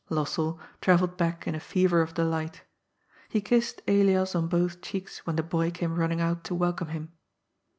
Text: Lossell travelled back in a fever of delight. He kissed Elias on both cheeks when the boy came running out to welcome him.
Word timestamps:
Lossell 0.09 0.59
travelled 0.81 1.15
back 1.15 1.45
in 1.45 1.53
a 1.53 1.59
fever 1.59 2.01
of 2.01 2.15
delight. 2.15 2.63
He 3.29 3.39
kissed 3.39 3.83
Elias 3.87 4.33
on 4.33 4.47
both 4.47 4.81
cheeks 4.81 5.27
when 5.27 5.35
the 5.35 5.43
boy 5.43 5.69
came 5.69 5.95
running 5.95 6.19
out 6.19 6.43
to 6.45 6.55
welcome 6.55 6.87
him. 6.87 7.11